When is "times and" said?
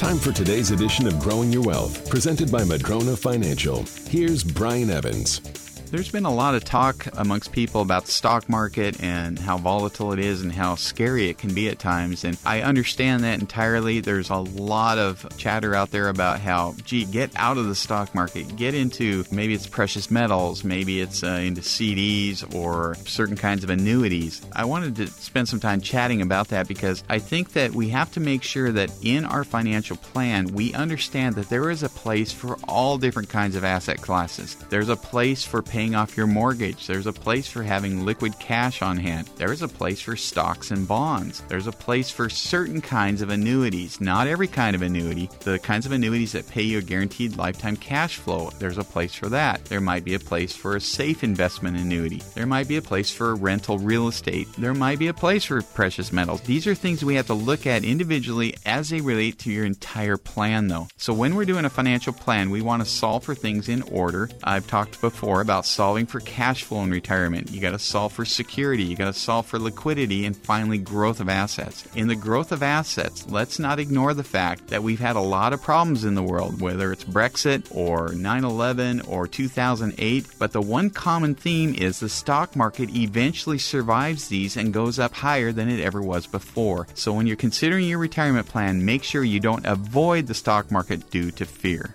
11.80-12.38